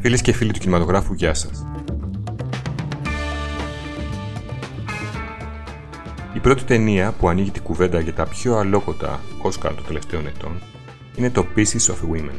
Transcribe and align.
Φίλες 0.00 0.22
και 0.22 0.32
φίλοι 0.32 0.52
του 0.52 0.58
κινηματογράφου, 0.58 1.14
γεια 1.14 1.34
σας. 1.34 1.66
Η 6.34 6.38
πρώτη 6.38 6.64
ταινία 6.64 7.12
που 7.12 7.28
ανοίγει 7.28 7.50
την 7.50 7.62
κουβέντα 7.62 8.00
για 8.00 8.14
τα 8.14 8.26
πιο 8.26 8.56
αλόκοτα 8.56 9.20
Όσκαρ 9.42 9.74
των 9.74 9.84
τελευταίων 9.86 10.26
ετών 10.26 10.60
είναι 11.16 11.30
το 11.30 11.46
Pieces 11.56 11.92
of 11.92 12.12
Women. 12.12 12.38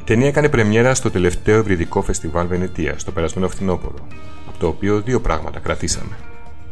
Η 0.00 0.04
ταινία 0.04 0.28
έκανε 0.28 0.48
πρεμιέρα 0.48 0.94
στο 0.94 1.10
τελευταίο 1.10 1.58
ευρυδικό 1.58 2.02
φεστιβάλ 2.02 2.46
Βενετίας 2.46 3.04
το 3.04 3.12
περασμένο 3.12 3.48
φθινόπωρο, 3.48 4.06
από 4.48 4.58
το 4.58 4.66
οποίο 4.66 5.00
δύο 5.00 5.20
πράγματα 5.20 5.58
κρατήσαμε. 5.58 6.16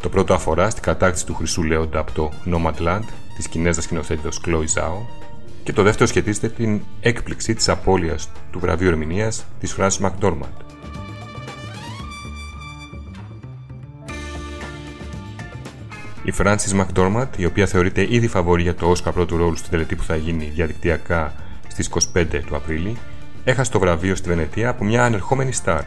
Το 0.01 0.09
πρώτο 0.09 0.35
αφορά 0.35 0.71
στην 0.71 0.83
κατάκτηση 0.83 1.27
του 1.27 1.35
Χρυσού 1.35 1.63
Λέοντα 1.63 1.99
από 1.99 2.13
το 2.13 2.31
Nomadland 2.47 3.05
της 3.37 3.49
Κινέζας 3.49 3.85
σκηνοθέτηδο 3.85 4.29
Chloe 4.47 4.79
Zhao 4.79 5.23
και 5.63 5.73
το 5.73 5.83
δεύτερο 5.83 6.07
σχετίζεται 6.07 6.49
την 6.49 6.81
έκπληξη 7.01 7.55
της 7.55 7.69
απώλειας 7.69 8.31
του 8.51 8.61
βραβείου 8.61 8.89
ερμηνείας 8.89 9.45
της 9.61 9.77
Frances 9.79 9.99
McDormand. 10.01 10.63
Η 16.25 16.33
Frances 16.39 16.85
McDormand, 16.85 17.29
η 17.37 17.45
οποία 17.45 17.67
θεωρείται 17.67 18.15
ήδη 18.15 18.27
φαβορή 18.27 18.63
για 18.63 18.75
το 18.75 18.91
Όσκαρ 18.91 19.13
πρώτου 19.13 19.37
ρόλου 19.37 19.57
στην 19.57 19.71
τελετή 19.71 19.97
που 19.97 20.03
θα 20.03 20.17
γίνει 20.17 20.45
διαδικτυακά 20.45 21.35
στις 21.69 21.91
25 22.15 22.41
του 22.47 22.57
Απρίλη, 22.57 22.97
έχασε 23.45 23.71
το 23.71 23.79
βραβείο 23.79 24.15
στη 24.15 24.29
Βενετία 24.29 24.69
από 24.69 24.85
μια 24.85 25.05
ανερχόμενη 25.05 25.53
στάρ. 25.53 25.83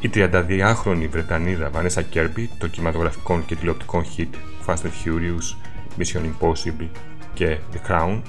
Η 0.00 0.10
32χρονη 0.14 1.08
Βρετανίδα 1.10 1.70
Vanessa 1.74 2.02
Kirby, 2.14 2.46
των 2.58 2.70
κινηματογραφικών 2.70 3.44
και 3.46 3.56
τηλεοπτικών 3.56 4.04
hit 4.16 4.34
Fast 4.66 4.74
and 4.74 5.04
Furious, 5.04 5.56
Mission 5.98 6.20
Impossible 6.20 6.88
και 7.34 7.58
The 7.72 7.90
Crown, 7.90 8.20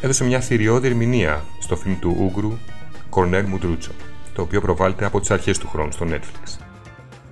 έδωσε 0.00 0.24
μια 0.24 0.40
θηριώδη 0.40 0.86
ερμηνεία 0.86 1.44
στο 1.58 1.76
φιλμ 1.76 1.98
του 1.98 2.16
Ούγκρου 2.18 2.52
Κορνέλ 3.08 3.46
Μουντρούτσο, 3.46 3.90
το 4.32 4.42
οποίο 4.42 4.60
προβάλλεται 4.60 5.04
από 5.04 5.20
τις 5.20 5.30
αρχές 5.30 5.58
του 5.58 5.68
χρόνου 5.68 5.92
στο 5.92 6.06
Netflix. 6.08 6.58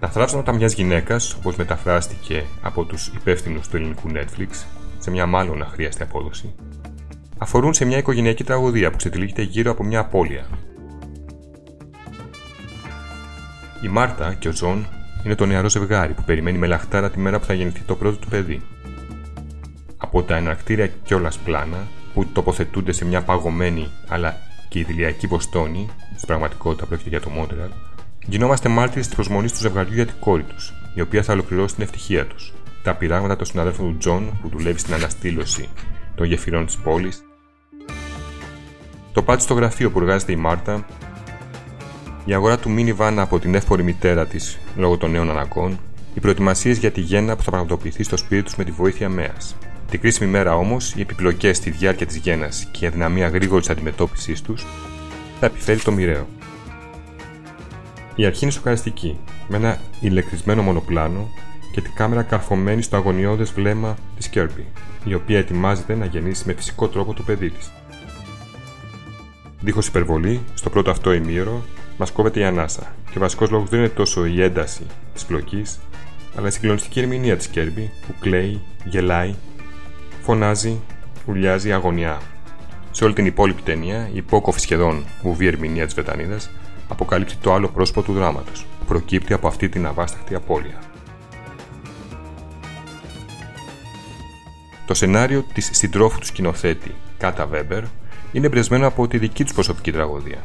Τα 0.01 0.09
θράψματα 0.09 0.53
μιας 0.53 0.73
γυναίκας, 0.73 1.35
όπως 1.35 1.57
μεταφράστηκε 1.57 2.45
από 2.63 2.85
τους 2.85 3.07
υπεύθυνους 3.07 3.69
του 3.69 3.77
ελληνικού 3.77 4.09
Netflix, 4.15 4.65
σε 4.99 5.11
μια 5.11 5.27
μάλλον 5.27 5.63
αχρίαστη 5.63 6.03
απόδοση, 6.03 6.55
αφορούν 7.39 7.75
σε 7.75 7.85
μια 7.85 7.99
οικογενειακή 7.99 8.45
τραγωδία 8.45 8.91
που 8.91 8.97
ξετυλίγεται 8.97 9.43
γύρω 9.43 9.71
από 9.71 9.85
μια 9.85 10.01
απώλεια. 10.01 10.47
Η 13.83 13.89
Μάρτα 13.89 14.35
και 14.35 14.49
ο 14.49 14.53
Τζον 14.53 14.87
είναι 15.25 15.35
το 15.35 15.47
νεαρό 15.47 15.69
ζευγάρι 15.69 16.13
που 16.13 16.23
περιμένει 16.23 16.59
με 16.59 16.67
λαχτάρα 16.67 17.11
τη 17.11 17.19
μέρα 17.19 17.39
που 17.39 17.45
θα 17.45 17.55
γεννηθεί 17.55 17.81
το 17.81 17.95
πρώτο 17.97 18.17
του 18.17 18.29
παιδί. 18.29 18.63
Από 19.97 20.23
τα 20.23 20.37
εναρκτήρια 20.37 20.87
κιόλας 20.87 21.39
πλάνα 21.39 21.79
που 22.15 22.27
τοποθετούνται 22.27 22.93
σε 22.93 23.05
μια 23.05 23.23
παγωμένη 23.23 23.91
αλλά 24.09 24.37
και 24.69 24.79
ειδυλλιακή 24.79 25.27
Βοστόνη, 25.27 25.89
στην 26.15 26.27
πραγματικότητα 26.27 26.87
πρόκειται 26.87 27.09
για 27.09 27.21
το 27.21 27.29
Μόντρεαλ, 27.31 27.69
γινόμαστε 28.27 28.69
μάρτυρες 28.69 29.07
της 29.07 29.15
προσμονής 29.15 29.53
του 29.53 29.59
ζευγαριού 29.59 29.95
για 29.95 30.07
την 30.07 30.15
κόρη 30.21 30.43
τους, 30.43 30.73
η 30.95 31.01
οποία 31.01 31.23
θα 31.23 31.33
ολοκληρώσει 31.33 31.75
την 31.75 31.83
ευτυχία 31.83 32.27
τους. 32.27 32.53
Τα 32.83 32.95
πειράγματα 32.95 33.37
των 33.37 33.47
συναδέλφων 33.47 33.93
του 33.93 33.99
Τζον 33.99 34.39
που 34.43 34.49
δουλεύει 34.49 34.79
στην 34.79 34.95
αναστήλωση 34.95 35.69
των 36.15 36.27
γεφυρών 36.27 36.67
της 36.67 36.77
πόλης, 36.77 37.25
το 39.13 39.23
πάτη 39.23 39.43
στο 39.43 39.55
γραφείο 39.55 39.91
που 39.91 39.99
εργάζεται 39.99 40.33
η 40.33 40.37
Μάρτα, 40.37 40.87
η 42.25 42.35
αγορά 42.35 42.59
του 42.59 42.71
μίνιβαν 42.71 43.19
από 43.19 43.39
την 43.39 43.55
εύπορη 43.55 43.83
μητέρα 43.83 44.27
της 44.27 44.59
λόγω 44.77 44.97
των 44.97 45.11
νέων 45.11 45.31
αναγκών, 45.31 45.79
οι 46.15 46.21
προετοιμασίες 46.21 46.79
για 46.79 46.91
τη 46.91 47.01
γέννα 47.01 47.37
που 47.37 47.43
θα 47.43 47.51
πραγματοποιηθεί 47.51 48.03
στο 48.03 48.17
σπίτι 48.17 48.43
τους 48.43 48.57
με 48.57 48.65
τη 48.65 48.71
βοήθεια 48.71 49.09
Μέας, 49.09 49.57
την 49.91 50.01
κρίσιμη 50.01 50.31
μέρα 50.31 50.57
όμως, 50.57 50.95
οι 50.95 51.01
επιπλοκές 51.01 51.57
στη 51.57 51.71
διάρκεια 51.71 52.07
της 52.07 52.17
γέννα 52.17 52.49
και 52.71 52.85
η 52.85 52.89
αδυναμία 52.89 53.29
γρήγορη 53.29 53.65
αντιμετώπισης 53.69 54.43
τους 54.43 54.67
θα 55.41 55.47
επιφέρει 55.47 55.81
το 55.81 55.93
μοιραίο. 55.93 56.27
Η 58.15 58.27
αρχή 58.27 58.45
είναι 58.45 58.53
σοκαριστική, 58.53 59.19
με 59.49 59.57
ένα 59.57 59.81
ηλεκτρισμένο 60.01 60.63
μονοπλάνο 60.63 61.29
και 61.73 61.81
την 61.81 61.95
κάμερα 61.95 62.23
καρφωμένη 62.23 62.83
στο 62.83 62.97
αγωνιώδες 62.97 63.53
βλέμμα 63.53 63.97
της 64.17 64.29
Κέρμπι, 64.29 64.67
η 65.05 65.15
οποία 65.15 65.39
ετοιμάζεται 65.39 65.95
να 65.95 66.05
γεννήσει 66.05 66.43
με 66.47 66.53
φυσικό 66.53 66.89
τρόπο 66.89 67.15
το 67.15 67.23
παιδί 67.23 67.51
της. 67.51 67.71
Δίχως 69.61 69.87
υπερβολή, 69.87 70.41
στο 70.55 70.71
πρώτο 70.71 70.91
αυτό 70.91 71.13
ημίωρο, 71.13 71.65
μας 71.97 72.11
κόβεται 72.11 72.41
η 72.41 72.45
ανάσα, 72.45 72.95
και 73.11 73.19
ο 73.19 73.21
βασικός 73.21 73.51
λόγος 73.51 73.69
δεν 73.69 73.79
είναι 73.79 73.89
τόσο 73.89 74.27
η 74.27 74.43
ένταση 74.43 74.87
της 75.15 75.25
πλοκής, 75.25 75.79
αλλά 76.37 76.49
η 76.49 76.51
συγκλονιστική 76.51 77.01
ερμηνεία 77.01 77.37
της 77.37 77.47
Κέρμπι 77.47 77.91
που 78.07 78.15
κλαίει, 78.21 78.61
γελάει 78.85 79.35
φωνάζει, 80.25 80.81
ουλιάζει 81.27 81.73
αγωνιά. 81.73 82.21
Σε 82.91 83.05
όλη 83.05 83.13
την 83.13 83.27
υπόλοιπη 83.27 83.63
ταινία, 83.63 84.09
η 84.13 84.17
υπόκοφη 84.17 84.61
σχεδόν 84.61 85.05
βουβή 85.23 85.47
ερμηνεία 85.47 85.85
της 85.85 85.95
Βρετανίδας 85.95 86.51
αποκαλύπτει 86.89 87.35
το 87.37 87.53
άλλο 87.55 87.69
πρόσωπο 87.69 88.03
του 88.03 88.13
δράματος, 88.13 88.67
που 88.79 88.85
προκύπτει 88.85 89.33
από 89.33 89.47
αυτή 89.47 89.69
την 89.69 89.87
αβάσταχτη 89.87 90.35
απώλεια. 90.35 90.79
Το 94.87 94.95
σενάριο 94.95 95.45
της 95.55 95.71
συντρόφου 95.73 96.19
του 96.19 96.27
σκηνοθέτη, 96.27 96.95
Κάτα 97.19 97.47
Βέμπερ, 97.47 97.83
είναι 98.33 98.47
εμπνευσμένο 98.47 98.87
από 98.87 99.09
τη 99.09 99.19
δική 99.19 99.45
τους 99.45 99.53
προσωπική 99.53 99.93
τραγωδία. 99.93 100.45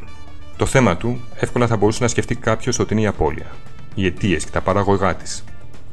Το 0.57 0.65
θέμα 0.65 0.97
του 0.97 1.19
εύκολα 1.35 1.67
θα 1.67 1.77
μπορούσε 1.77 2.03
να 2.03 2.09
σκεφτεί 2.09 2.35
κάποιος 2.35 2.79
ότι 2.79 2.93
είναι 2.93 3.01
η 3.01 3.07
απώλεια, 3.07 3.51
οι 3.95 4.05
αιτίες 4.05 4.43
και 4.43 4.51
τα 4.51 4.61
παραγωγά 4.61 5.15
της. 5.15 5.43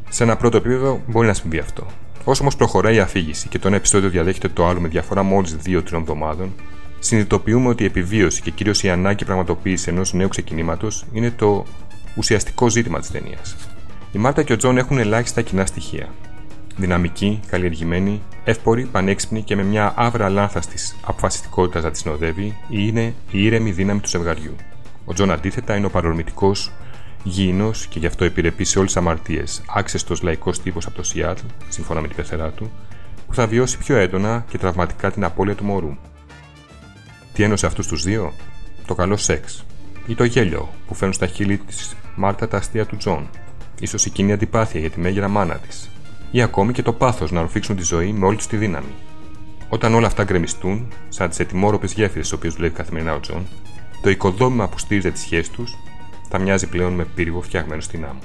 Σε 0.09 0.23
ένα 0.23 0.37
πρώτο 0.37 0.57
επίπεδο 0.57 1.01
μπορεί 1.07 1.27
να 1.27 1.35
συμβεί 1.35 1.59
αυτό, 1.59 1.87
Όσο 2.29 2.43
όμως 2.43 2.57
προχωράει 2.57 2.95
η 2.95 2.99
αφήγηση 2.99 3.49
και 3.49 3.59
το 3.59 3.69
ένα 3.69 3.77
επεισόδιο 3.77 4.11
διαδέχεται 4.11 4.49
το 4.49 4.67
άλλο 4.67 4.81
με 4.81 4.89
διαφορά 4.89 5.23
μόλις 5.23 5.57
2-3 5.67 5.93
εβδομάδων, 5.93 6.55
συνειδητοποιούμε 6.99 7.69
ότι 7.69 7.83
η 7.83 7.87
επιβίωση 7.87 8.43
και 8.43 8.51
κυρίως 8.51 8.83
η 8.83 8.91
ανάγκη 8.91 9.25
πραγματοποίηση 9.25 9.91
ενός 9.91 10.13
νέου 10.13 10.29
ξεκινήματος 10.29 11.05
είναι 11.13 11.31
το 11.31 11.65
ουσιαστικό 12.17 12.69
ζήτημα 12.69 12.99
της 12.99 13.11
ταινίας. 13.11 13.57
Η 14.13 14.19
Μάρτα 14.19 14.43
και 14.43 14.53
ο 14.53 14.57
Τζον 14.57 14.79
έχουν 14.79 14.99
ελάχιστα 14.99 15.43
κοινά 15.43 15.67
στοιχεία. 15.67 16.09
Δυναμική, 16.77 17.41
καλλιεργημένη, 17.51 18.23
εύπορη, 18.45 18.85
πανέξυπνη 18.85 19.43
και 19.43 19.57
με 19.57 19.63
μια 19.63 19.93
άβρα 19.97 20.29
αλάνθαστης 20.29 20.77
αποφασιστικότητας 21.05 21.83
να 21.83 21.91
τη 21.91 21.99
συνοδεύει, 21.99 22.57
είναι 22.69 23.15
η 23.31 23.45
ήρεμη 23.45 23.71
δύναμη 23.71 24.01
του 24.01 24.09
ζευγαριού. 24.09 24.55
Ο 25.05 25.13
Τζον 25.13 25.31
αντίθετα 25.31 25.77
είναι 25.77 25.87
ο 25.87 25.91
παρορμητικός, 25.91 26.73
γήινος 27.29 27.71
και 27.89 27.99
γι' 27.99 28.07
αυτό 28.07 28.25
επιρρεπής 28.25 28.65
σε 28.65 28.79
όλες 28.79 28.93
τις 28.93 29.01
αμαρτίες, 29.01 29.63
άξεστος 29.75 30.15
λαϊκός 30.23 30.51
τύπος 30.51 30.79
από 30.85 30.97
το 30.97 31.03
Σιάτλ, 31.03 31.47
σύμφωνα 31.69 32.01
με 32.01 32.07
την 32.07 32.17
πεθερά 32.17 32.51
του, 32.51 32.71
που 33.27 33.35
θα 33.35 33.47
βιώσει 33.47 33.79
πιο 33.79 33.97
έντονα 33.97 34.45
και 34.49 34.59
τραυματικά 34.59 35.11
την 35.11 35.25
απώλεια 35.25 35.55
του 35.55 35.65
μωρού. 35.65 35.97
Τι 37.33 37.43
ένωσε 37.43 37.67
αυτούς 37.67 37.87
τους 37.87 38.03
δύο, 38.03 38.33
το 38.87 38.95
καλό 38.95 39.17
σεξ, 39.17 39.65
ή 40.07 40.15
το 40.15 40.25
γέλιο 40.25 40.69
που 40.87 40.95
φέρνουν 40.95 41.15
στα 41.15 41.27
χείλη 41.27 41.59
της 41.59 41.97
Μάρτα 42.17 42.49
τα 42.49 42.57
αστεία 42.57 42.87
του 42.87 42.97
Τζον, 42.97 43.29
ίσως 43.81 44.07
η 44.07 44.11
κοινή 44.11 44.33
αντιπάθεια 44.33 44.81
για 44.81 44.91
τη 44.91 45.01
μέγαιρα 45.01 45.29
μάνα 45.29 45.57
της, 45.57 45.91
ή 46.31 46.43
ακόμη 46.43 46.73
και 46.73 46.83
το 46.83 46.93
πάθος 46.93 47.31
να 47.31 47.41
ρουφήξουν 47.41 47.77
τη 47.77 47.83
ζωή 47.83 48.13
με 48.13 48.27
όλη 48.27 48.37
τους 48.37 48.47
τη 48.47 48.57
δύναμη. 48.57 48.95
Όταν 49.69 49.95
όλα 49.95 50.07
αυτά 50.07 50.25
γκρεμιστούν, 50.25 50.93
σαν 51.09 51.29
τις 51.29 51.39
ετοιμόρροπες 51.39 51.93
γέφυρες 51.93 52.27
στις 52.27 52.39
οποίες 52.39 52.55
δουλεύει 52.55 52.75
καθημερινά 52.75 53.15
ο 53.15 53.21
Τζον, 53.21 53.47
το 54.03 54.11
οικοδόμημα 54.11 54.69
που 54.69 54.79
στήριζε 54.79 55.11
τις 55.11 55.21
σχέσεις 55.21 55.51
τους 55.51 55.77
θα 56.29 56.39
μοιάζει 56.39 56.67
πλέον 56.67 56.93
με 56.93 57.05
πύργο 57.15 57.41
φτιαγμένο 57.41 57.81
στην 57.81 58.05
άμμο. 58.05 58.21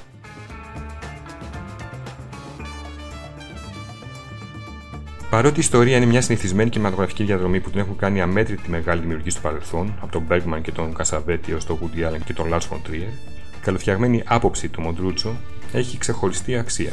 Παρότι 5.32 5.56
η 5.56 5.60
ιστορία 5.60 5.96
είναι 5.96 6.06
μια 6.06 6.20
συνηθισμένη 6.20 6.70
κινηματογραφική 6.70 7.24
διαδρομή 7.24 7.60
που 7.60 7.70
την 7.70 7.80
έχουν 7.80 7.96
κάνει 7.96 8.20
αμέτρητοι 8.20 8.70
μεγάλοι 8.70 9.00
δημιουργοί 9.00 9.30
στο 9.30 9.40
παρελθόν, 9.40 9.94
από 10.00 10.12
τον 10.12 10.24
Bergman 10.30 10.60
και 10.62 10.72
τον 10.72 10.94
Κασαβέτη 10.94 11.52
έως 11.52 11.66
τον 11.66 11.78
Woody 11.80 12.08
Allen 12.08 12.20
και 12.24 12.32
τον 12.32 12.48
Lars 12.52 12.68
von 12.70 12.88
Trier, 12.88 13.12
η 13.56 13.60
καλοφτιαγμένη 13.62 14.22
άποψη 14.26 14.68
του 14.68 14.80
Μουντρούτσο 14.80 15.36
έχει 15.72 15.98
ξεχωριστή 15.98 16.56
αξία. 16.56 16.92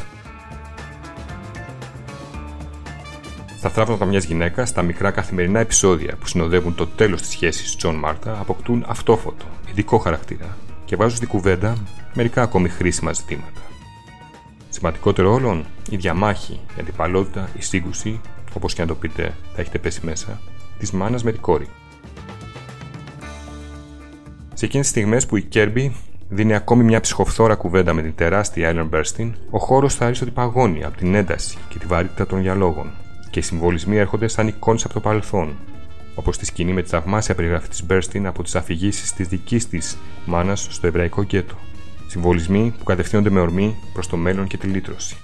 Στα 3.58 3.70
θραύσματα 3.70 4.06
μιας 4.06 4.24
γυναίκας, 4.24 4.74
τα 4.74 4.82
μικρά 4.82 5.12
καθημερινά 5.12 5.60
επεισόδια 5.60 6.16
που 6.20 6.28
συνοδεύουν 6.28 6.76
το 6.76 6.88
τέλος 6.88 7.22
της 7.22 7.30
σχέσης 7.30 7.76
Τζον 7.76 7.96
Μάρτα 7.96 8.40
αποκτούν 8.40 8.86
αυτόφωτο, 8.88 9.46
ειδικό 9.70 9.98
χαρακτήρα 9.98 10.58
και 10.90 10.96
βάζουν 10.96 11.16
στην 11.16 11.28
κουβέντα 11.28 11.78
μερικά 12.14 12.42
ακόμη 12.42 12.70
χρήσιμα 12.70 13.14
ζητήματα. 13.14 13.62
Σημαντικότερο 14.70 15.34
όλων, 15.34 15.66
η 15.90 15.96
διαμάχη, 15.96 16.54
η 16.54 16.80
αντιπαλότητα, 16.80 17.50
η 17.58 17.62
σύγκρουση, 17.62 18.22
όπως 18.54 18.74
και 18.74 18.82
αν 18.82 18.88
το 18.88 18.96
πείτε, 18.96 19.36
θα 19.56 19.62
έχετε 19.62 19.78
πέσει 19.80 20.06
μέσα, 20.06 20.42
της 20.80 20.92
μάνας 20.92 21.24
με 21.24 21.32
την 21.32 21.42
κόρη. 21.42 21.68
Σε 24.54 24.66
εκείνες 24.66 24.86
τις 24.86 24.96
στιγμές 24.96 25.26
που 25.26 25.38
η 25.38 25.42
Κέρμπι 25.42 25.96
δίνει 26.30 26.56
ακόμη 26.56 26.84
μια 26.84 27.00
ψυχοφθόρα 27.00 27.56
κουβέντα 27.56 27.94
με 27.94 28.02
την 28.02 28.16
τεράστια 28.16 28.74
Ellen 28.74 28.90
Burstyn, 28.90 29.32
ο 29.50 29.60
χώρος 29.60 29.96
θα 29.96 30.06
ρίξει 30.06 30.24
ότι 30.24 30.32
παγώνει 30.32 30.84
από 30.84 30.98
την 30.98 31.16
ένταση 31.16 31.58
και 31.70 31.80
τη 31.80 31.86
βαρύτητα 31.86 32.26
των 32.26 32.42
διαλόγων, 32.42 32.92
και 33.30 33.40
οι 33.40 33.42
συμβολισμοί 33.42 33.98
έρχονται 33.98 34.28
σαν 34.28 34.48
εικόνες 34.48 34.86
από 34.86 34.94
το 34.94 35.00
παρελθόν, 35.00 35.58
όπως 36.20 36.38
τη 36.38 36.46
σκηνή 36.46 36.74
με 36.74 36.82
τη 36.82 36.90
θαυμάσια 36.90 37.36
περιγραφή 37.36 37.68
της 37.68 37.86
Μπέρστιν 37.86 38.28
από 38.28 38.44
τις 38.44 38.56
αφηγήσεις 38.56 39.14
της 39.14 39.28
δικής 39.28 39.68
της 39.68 39.98
μάνας 40.26 40.68
στο 40.70 40.88
εβραϊκό 40.88 41.22
γκέτο. 41.22 41.56
Συμβολισμοί 42.08 42.74
που 42.78 42.84
κατευθύνονται 42.84 43.30
με 43.30 43.40
ορμή 43.40 43.76
προς 43.94 44.08
το 44.08 44.18
μέλλον 44.18 44.48
και 44.48 44.58
τη 44.58 44.68
λύτρωση. 44.68 45.18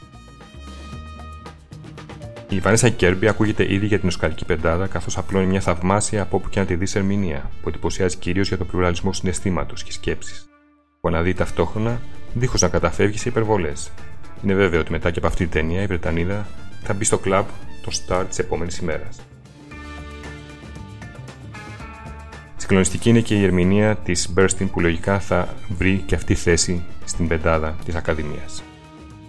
Η 2.50 2.60
Βανέσα 2.60 2.90
Κέρμπι 2.90 3.28
ακούγεται 3.28 3.74
ήδη 3.74 3.86
για 3.86 4.00
την 4.00 4.08
Οσκαρική 4.08 4.46
πεντάδα, 4.46 4.88
καθώς 4.88 5.18
απλώνει 5.18 5.46
μια 5.46 5.60
θαυμάσια 5.60 6.22
από 6.22 6.38
όπου 6.38 6.50
και 6.50 6.60
να 6.60 6.66
τη 6.66 6.76
δεις 6.76 6.96
ερμηνεία, 6.96 7.50
που 7.62 7.70
εντυπωσιάζει 7.70 8.18
κυρίως 8.18 8.48
για 8.48 8.58
τον 8.58 8.68
πλουραλισμό 8.68 9.14
συναισθήματος 9.14 9.84
και 9.84 9.92
σκέψη, 9.92 10.34
που 11.02 11.08
αναδεί 11.08 11.34
ταυτόχρονα 11.34 12.02
δίχως 12.34 12.62
να 12.62 12.68
καταφεύγει 12.68 13.18
σε 13.18 13.30
υπερβολές. 13.30 13.92
Είναι 14.44 14.54
βέβαιο 14.54 14.80
ότι 14.80 14.92
μετά 14.92 15.12
και 15.12 15.20
από 15.20 15.28
αυτή 15.28 15.44
την 15.44 15.52
ταινία 15.52 15.82
η 15.82 15.86
Βρετανίδα 15.86 16.48
θα 16.84 16.94
μπει 16.94 17.04
στο 17.04 17.18
κλαμπ 17.18 17.46
των 17.82 17.92
σταρ 17.92 18.26
της 18.30 18.40
επόμενης 18.40 18.78
ημέρας. 18.78 19.18
Συγκλονιστική 22.66 23.10
είναι 23.10 23.20
και 23.20 23.36
η 23.36 23.44
ερμηνεία 23.44 23.96
της 23.96 24.34
Burstyn 24.38 24.68
που 24.72 24.80
λογικά 24.80 25.20
θα 25.20 25.54
βρει 25.78 26.04
και 26.06 26.16
αυτή 26.16 26.36
θέση 26.36 26.84
στην 27.06 27.28
πεντάδα 27.28 27.76
της 27.86 27.96
Ακαδημίας. 27.96 28.64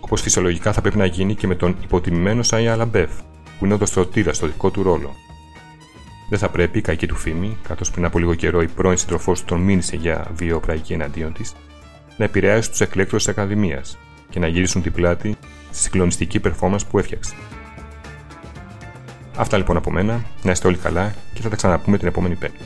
Όπως 0.01 0.21
φυσιολογικά 0.21 0.73
θα 0.73 0.81
πρέπει 0.81 0.97
να 0.97 1.07
γίνει 1.07 1.35
και 1.35 1.47
με 1.47 1.55
τον 1.55 1.77
υποτιμημένο 1.83 2.43
Σάια 2.43 2.65
Λαμπέφ, 2.65 3.11
που 3.59 3.65
είναι 3.65 3.75
οδοστρωτήρας 3.75 4.33
στο 4.33 4.47
δικό 4.47 4.71
του 4.71 4.83
ρόλο. 4.83 5.15
Δεν 6.29 6.39
θα 6.39 6.49
πρέπει 6.49 6.79
η 6.79 6.81
κακή 6.81 7.07
του 7.07 7.17
φήμη, 7.17 7.57
καθώς 7.69 7.91
πριν 7.91 8.05
από 8.05 8.19
λίγο 8.19 8.35
καιρό 8.35 8.63
η 8.63 8.69
πρώην 8.69 8.97
σύντροφός 8.97 9.41
του 9.41 9.47
τον 9.47 9.61
μήνυσε 9.61 9.97
για 9.97 10.27
βιαιοπραγία 10.35 10.93
εναντίον 10.93 11.33
της, 11.33 11.55
να 12.17 12.25
επηρεάσει 12.25 12.71
τους 12.71 12.81
εκλέκτρους 12.81 13.25
της 13.25 13.33
Ακαδημίας 13.33 13.99
και 14.31 14.39
να 14.39 14.47
γυρίσουν 14.47 14.83
την 14.83 14.93
πλάτη 14.93 15.37
στη 15.71 15.83
συγκλονιστική 15.83 16.41
performance 16.45 16.87
που 16.91 16.99
έφτιαξε. 16.99 17.35
Αυτά 19.37 19.57
λοιπόν 19.57 19.77
από 19.77 19.91
μένα, 19.91 20.25
να 20.43 20.51
είστε 20.51 20.67
όλοι 20.67 20.77
καλά 20.77 21.15
και 21.35 21.43
θα 21.43 21.49
τα 21.49 21.57
ξαναπούμε 21.57 21.99
την 21.99 22.09
επόμενη 22.09 22.35
Πέμπτη. 22.35 22.65